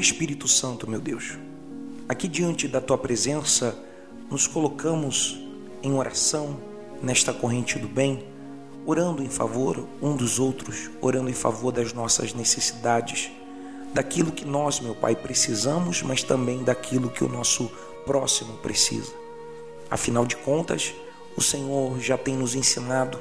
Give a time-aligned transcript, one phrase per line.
[0.00, 1.38] Espírito Santo, meu Deus,
[2.08, 3.78] aqui diante da tua presença,
[4.30, 5.38] nos colocamos
[5.82, 6.58] em oração
[7.02, 8.24] nesta corrente do bem,
[8.86, 13.30] orando em favor um dos outros, orando em favor das nossas necessidades,
[13.92, 17.70] daquilo que nós, meu Pai, precisamos, mas também daquilo que o nosso
[18.06, 19.12] próximo precisa.
[19.90, 20.94] Afinal de contas,
[21.36, 23.20] o Senhor já tem nos ensinado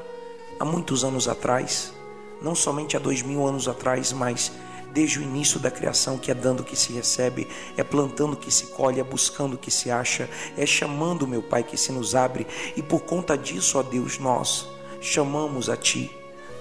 [0.59, 1.93] há muitos anos atrás,
[2.41, 4.51] não somente há dois mil anos atrás, mas
[4.93, 8.67] desde o início da criação, que é dando que se recebe, é plantando que se
[8.67, 12.81] colhe, é buscando que se acha, é chamando, meu Pai, que se nos abre, e
[12.81, 14.67] por conta disso, ó Deus, nós
[15.01, 16.11] chamamos a Ti,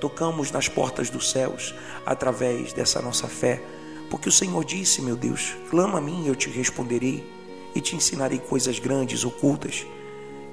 [0.00, 3.62] tocamos nas portas dos céus através dessa nossa fé,
[4.10, 7.38] porque o Senhor disse, meu Deus, clama a mim e eu te responderei,
[7.74, 9.86] e te ensinarei coisas grandes, ocultas,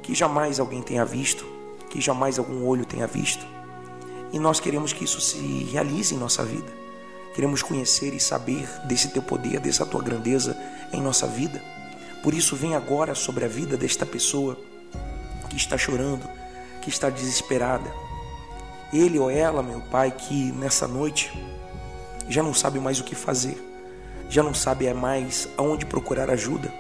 [0.04, 1.46] que jamais alguém tenha visto,
[1.90, 3.46] que jamais algum olho tenha visto.
[4.32, 5.38] E nós queremos que isso se
[5.72, 6.85] realize em nossa vida.
[7.36, 10.58] Queremos conhecer e saber desse teu poder, dessa tua grandeza
[10.94, 11.62] em nossa vida.
[12.24, 14.58] Por isso, vem agora sobre a vida desta pessoa
[15.50, 16.28] que está chorando,
[16.82, 17.92] que está desesperada.
[18.94, 21.32] Ele ou ela, meu Pai, que nessa noite
[22.30, 23.62] já não sabe mais o que fazer,
[24.30, 26.74] já não sabe mais aonde procurar ajuda.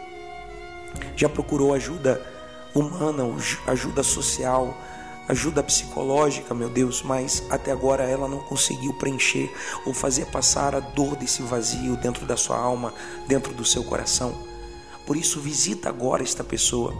[1.17, 2.25] Já procurou ajuda
[2.73, 3.23] humana,
[3.67, 4.75] ajuda social,
[5.27, 9.51] ajuda psicológica, meu Deus, mas até agora ela não conseguiu preencher
[9.85, 12.93] ou fazer passar a dor desse vazio dentro da sua alma,
[13.27, 14.35] dentro do seu coração.
[15.05, 16.93] Por isso, visita agora esta pessoa,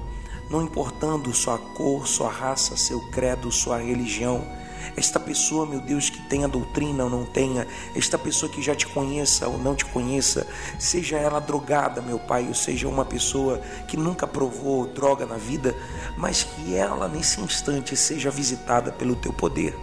[0.50, 4.46] não importando sua cor, sua raça, seu credo, sua religião
[4.96, 8.88] esta pessoa, meu Deus, que tenha doutrina ou não tenha, esta pessoa que já te
[8.88, 10.48] conheça ou não te conheça,
[10.80, 15.76] seja ela drogada, meu Pai, ou seja uma pessoa que nunca provou droga na vida,
[16.18, 19.78] mas que ela nesse instante seja visitada pelo teu poder,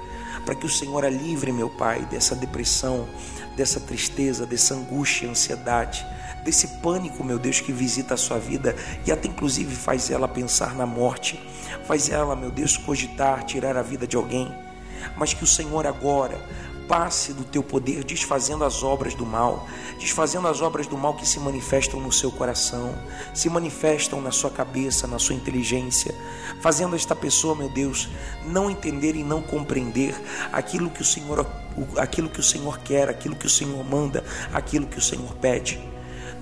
[0.45, 3.08] para que o Senhor a livre, meu Pai, dessa depressão,
[3.56, 6.06] dessa tristeza, dessa angústia, ansiedade
[6.42, 8.75] desse pânico, meu Deus, que visita a sua vida
[9.06, 11.41] e até inclusive faz ela pensar na morte,
[11.86, 14.52] faz ela, meu Deus, cogitar tirar a vida de alguém
[15.17, 16.39] mas que o Senhor agora
[16.89, 19.67] passe do teu poder desfazendo as obras do mal,
[19.98, 22.95] desfazendo as obras do mal que se manifestam no seu coração,
[23.33, 26.14] se manifestam na sua cabeça, na sua inteligência,
[26.61, 28.08] fazendo esta pessoa, meu Deus,
[28.45, 30.14] não entender e não compreender
[30.52, 31.46] aquilo que o Senhor
[31.96, 35.80] aquilo que o Senhor quer, aquilo que o Senhor manda, aquilo que o Senhor pede.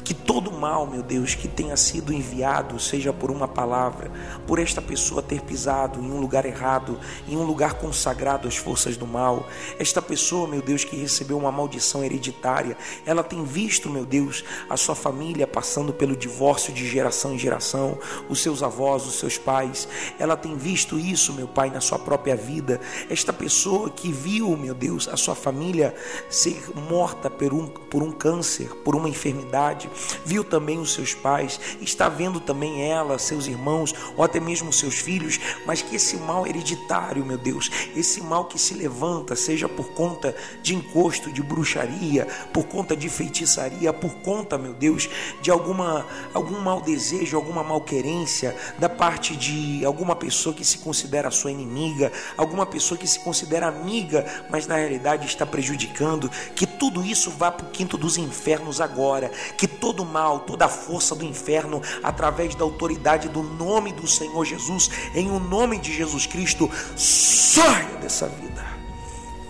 [0.04, 4.10] Que todo mal, meu Deus, que tenha sido enviado, seja por uma palavra,
[4.46, 8.96] por esta pessoa ter pisado em um lugar errado, em um lugar consagrado às forças
[8.96, 9.46] do mal,
[9.78, 14.76] esta pessoa, meu Deus, que recebeu uma maldição hereditária, ela tem visto, meu Deus, a
[14.76, 19.88] sua família passando pelo divórcio de geração em geração, os seus avós, os seus pais,
[20.18, 22.80] ela tem visto isso, meu Pai, na sua própria vida.
[23.08, 25.94] Esta pessoa que viu, meu Deus, a sua família
[26.28, 29.89] ser morta por um, por um câncer, por uma enfermidade,
[30.24, 34.96] viu também os seus pais, está vendo também ela, seus irmãos, ou até mesmo seus
[34.96, 39.90] filhos, mas que esse mal hereditário, meu Deus, esse mal que se levanta, seja por
[39.92, 45.08] conta de encosto, de bruxaria, por conta de feitiçaria, por conta, meu Deus,
[45.40, 51.30] de alguma algum mau desejo, alguma malquerência da parte de alguma pessoa que se considera
[51.30, 57.04] sua inimiga, alguma pessoa que se considera amiga, mas na realidade está prejudicando, que tudo
[57.04, 61.82] isso vá para o quinto dos infernos agora, que todo mal, toda força do inferno,
[62.02, 67.96] através da autoridade do nome do Senhor Jesus, em o nome de Jesus Cristo, saia
[67.96, 68.64] dessa vida.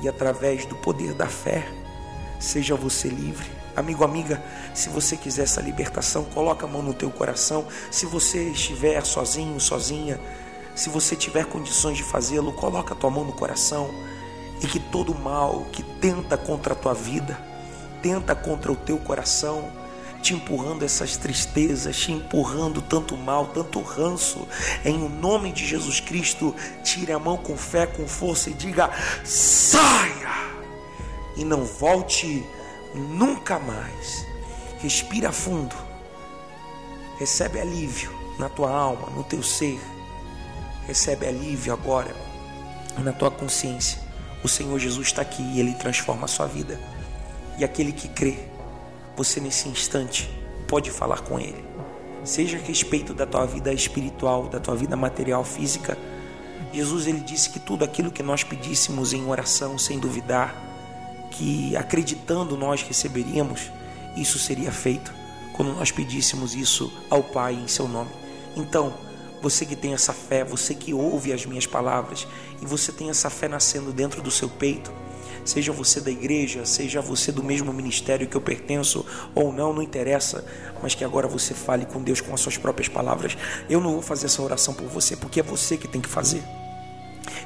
[0.02, 1.72] E através do poder da fé,
[2.40, 3.48] seja você livre.
[3.76, 4.42] Amigo, amiga,
[4.74, 7.64] se você quiser essa libertação, coloca a mão no teu coração.
[7.92, 10.20] Se você estiver sozinho, sozinha,
[10.74, 13.88] se você tiver condições de fazê-lo, coloca a tua mão no coração
[14.62, 17.38] e que todo mal que tenta contra a tua vida,
[18.02, 19.70] tenta contra o teu coração,
[20.22, 24.46] te empurrando essas tristezas, te empurrando tanto mal, tanto ranço.
[24.84, 26.54] Em o nome de Jesus Cristo,
[26.84, 28.90] tire a mão com fé, com força e diga:
[29.24, 30.50] saia!
[31.36, 32.44] E não volte
[32.94, 34.26] nunca mais.
[34.78, 35.74] Respira fundo.
[37.18, 39.80] Recebe alívio na tua alma, no teu ser.
[40.86, 42.14] Recebe alívio agora
[42.98, 44.09] na tua consciência.
[44.42, 46.80] O Senhor Jesus está aqui e Ele transforma a sua vida.
[47.58, 48.38] E aquele que crê
[49.16, 50.30] você nesse instante
[50.66, 51.64] pode falar com Ele.
[52.24, 55.96] Seja a respeito da tua vida espiritual, da tua vida material, física.
[56.72, 60.54] Jesus ele disse que tudo aquilo que nós pedíssemos em oração, sem duvidar,
[61.30, 63.70] que acreditando nós receberíamos,
[64.16, 65.12] isso seria feito
[65.54, 68.10] quando nós pedíssemos isso ao Pai em seu nome.
[68.56, 68.94] Então,
[69.42, 72.26] você que tem essa fé, você que ouve as minhas palavras
[72.60, 74.92] e você tem essa fé nascendo dentro do seu peito,
[75.44, 79.04] seja você da igreja, seja você do mesmo ministério que eu pertenço
[79.34, 80.44] ou não, não interessa,
[80.82, 83.36] mas que agora você fale com Deus com as suas próprias palavras.
[83.68, 86.42] Eu não vou fazer essa oração por você, porque é você que tem que fazer.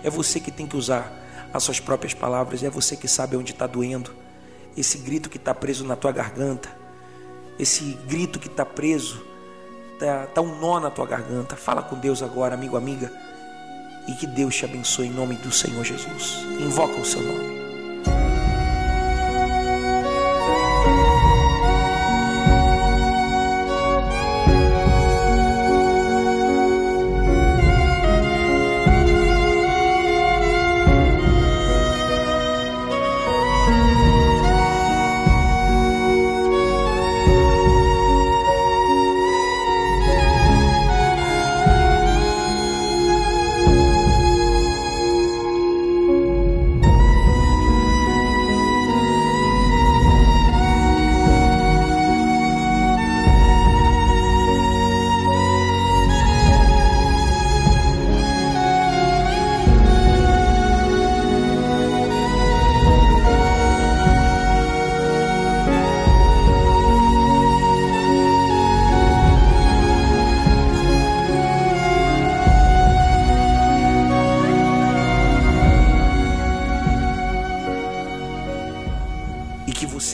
[0.03, 1.21] É você que tem que usar
[1.53, 4.11] as suas próprias palavras, é você que sabe onde está doendo.
[4.77, 6.69] Esse grito que está preso na tua garganta,
[7.59, 9.25] esse grito que está preso,
[9.95, 11.57] está tá um nó na tua garganta.
[11.57, 13.11] Fala com Deus agora, amigo, amiga,
[14.07, 16.45] e que Deus te abençoe em nome do Senhor Jesus.
[16.61, 17.64] Invoca o seu nome.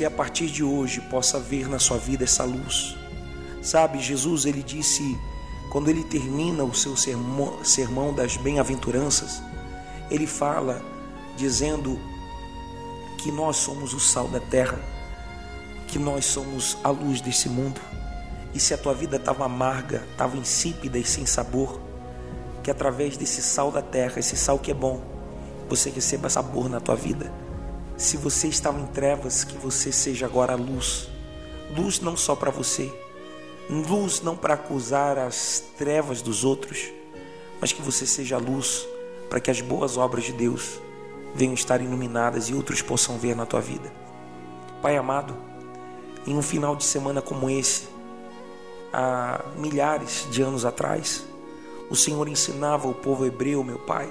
[0.01, 2.97] Você a partir de hoje possa ver na sua vida essa luz.
[3.61, 5.19] Sabe, Jesus ele disse
[5.71, 9.43] quando ele termina o seu sermão, sermão das bem-aventuranças,
[10.11, 10.83] ele fala
[11.37, 12.01] dizendo
[13.19, 14.81] que nós somos o sal da terra,
[15.87, 17.79] que nós somos a luz desse mundo.
[18.55, 21.79] E se a tua vida estava amarga, estava insípida e sem sabor,
[22.63, 25.03] que através desse sal da terra, esse sal que é bom,
[25.69, 27.31] você receba sabor na tua vida
[28.01, 31.07] se você estava em trevas, que você seja agora luz.
[31.77, 32.91] Luz não só para você,
[33.69, 36.91] luz não para acusar as trevas dos outros,
[37.61, 38.89] mas que você seja luz
[39.29, 40.81] para que as boas obras de Deus
[41.35, 43.93] venham estar iluminadas e outros possam ver na tua vida.
[44.81, 45.37] Pai amado,
[46.27, 47.87] em um final de semana como esse,
[48.95, 51.23] há milhares de anos atrás,
[51.91, 54.11] o Senhor ensinava o povo hebreu, meu Pai,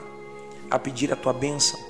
[0.69, 1.88] a pedir a tua bênção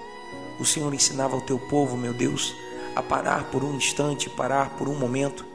[0.60, 2.54] o Senhor ensinava ao teu povo, meu Deus,
[2.96, 5.46] a parar por um instante, parar por um momento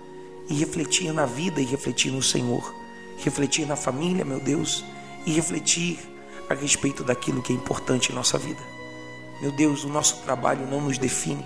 [0.48, 2.74] e refletir na vida e refletir no Senhor,
[3.18, 4.84] refletir na família, meu Deus,
[5.26, 5.98] e refletir
[6.48, 8.60] a respeito daquilo que é importante em nossa vida.
[9.40, 11.44] Meu Deus, o nosso trabalho não nos define.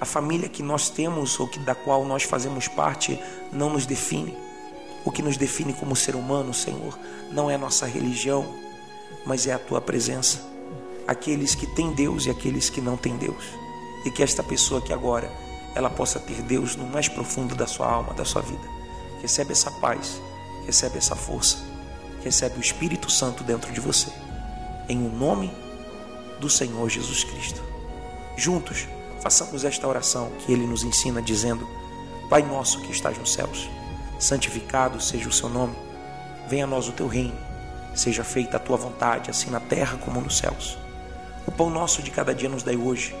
[0.00, 3.18] A família que nós temos ou que da qual nós fazemos parte
[3.52, 4.36] não nos define.
[5.04, 6.98] O que nos define como ser humano, Senhor,
[7.30, 8.54] não é a nossa religião,
[9.26, 10.57] mas é a tua presença
[11.08, 13.42] aqueles que têm Deus e aqueles que não têm Deus.
[14.04, 15.32] E que esta pessoa que agora
[15.74, 18.68] ela possa ter Deus no mais profundo da sua alma, da sua vida.
[19.22, 20.20] Recebe essa paz,
[20.66, 21.56] recebe essa força,
[22.22, 24.12] recebe o Espírito Santo dentro de você.
[24.86, 25.50] Em o nome
[26.38, 27.62] do Senhor Jesus Cristo.
[28.36, 28.86] Juntos,
[29.20, 31.66] façamos esta oração que ele nos ensina dizendo:
[32.28, 33.68] Pai nosso que estás nos céus,
[34.18, 35.74] santificado seja o seu nome.
[36.48, 37.36] Venha a nós o teu reino.
[37.94, 40.78] Seja feita a tua vontade, assim na terra como nos céus.
[41.48, 43.16] O pão nosso de cada dia nos dai hoje.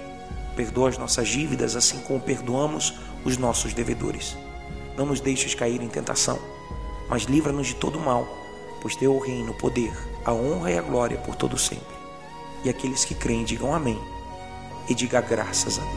[0.54, 2.92] Perdoa as nossas dívidas, assim como perdoamos
[3.24, 4.36] os nossos devedores.
[4.98, 6.38] Não nos deixes cair em tentação,
[7.08, 8.28] mas livra-nos de todo mal,
[8.82, 11.96] pois teu é o reino, o poder, a honra e a glória por todo sempre.
[12.62, 13.98] E aqueles que creem digam amém
[14.90, 15.94] e diga graças a Deus.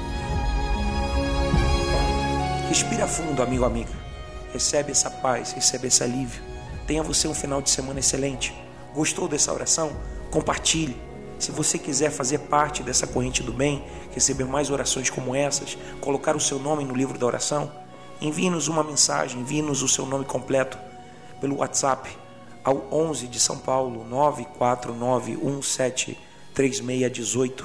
[2.69, 3.91] Respira fundo, amigo, amiga.
[4.53, 6.41] Recebe essa paz, recebe esse alívio.
[6.87, 8.55] Tenha você um final de semana excelente.
[8.95, 9.91] Gostou dessa oração?
[10.31, 11.10] Compartilhe
[11.41, 16.35] se você quiser fazer parte dessa corrente do bem, receber mais orações como essas, colocar
[16.35, 17.71] o seu nome no livro da oração,
[18.21, 20.77] envie-nos uma mensagem, envie-nos o seu nome completo
[21.39, 22.15] pelo WhatsApp
[22.63, 24.05] ao 11 de São Paulo
[26.55, 27.63] 949173618.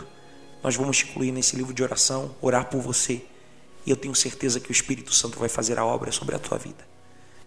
[0.63, 3.23] Nós vamos incluir nesse livro de oração, orar por você.
[3.85, 6.57] E eu tenho certeza que o Espírito Santo vai fazer a obra sobre a tua
[6.57, 6.83] vida.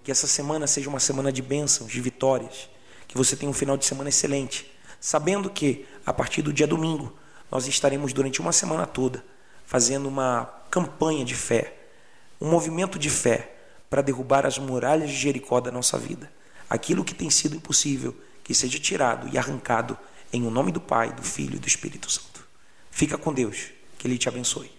[0.03, 2.69] Que essa semana seja uma semana de bênçãos, de vitórias.
[3.07, 4.69] Que você tenha um final de semana excelente
[4.99, 7.13] sabendo que a partir do dia domingo
[7.51, 9.23] nós estaremos durante uma semana toda
[9.63, 11.75] fazendo uma campanha de fé,
[12.41, 13.55] um movimento de fé
[13.87, 16.31] para derrubar as muralhas de Jericó da nossa vida.
[16.67, 19.95] Aquilo que tem sido impossível, que seja tirado e arrancado
[20.33, 22.43] em o nome do Pai, do Filho e do Espírito Santo.
[22.89, 23.67] Fica com Deus,
[23.99, 24.78] que Ele te abençoe.